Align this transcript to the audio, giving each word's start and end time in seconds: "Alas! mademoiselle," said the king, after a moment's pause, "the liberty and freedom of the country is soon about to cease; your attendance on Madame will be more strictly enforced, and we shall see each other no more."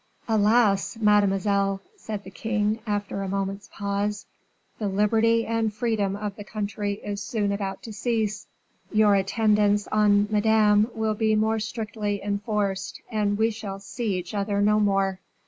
"Alas! 0.27 0.97
mademoiselle," 0.99 1.79
said 1.95 2.23
the 2.23 2.31
king, 2.31 2.79
after 2.87 3.21
a 3.21 3.27
moment's 3.29 3.69
pause, 3.71 4.25
"the 4.79 4.87
liberty 4.87 5.45
and 5.45 5.71
freedom 5.71 6.15
of 6.15 6.35
the 6.35 6.43
country 6.43 6.93
is 6.93 7.21
soon 7.21 7.51
about 7.51 7.83
to 7.83 7.93
cease; 7.93 8.47
your 8.91 9.13
attendance 9.13 9.85
on 9.89 10.27
Madame 10.31 10.89
will 10.95 11.13
be 11.13 11.35
more 11.35 11.59
strictly 11.59 12.19
enforced, 12.23 12.99
and 13.11 13.37
we 13.37 13.51
shall 13.51 13.77
see 13.77 14.15
each 14.17 14.33
other 14.33 14.59
no 14.59 14.79
more." 14.79 15.19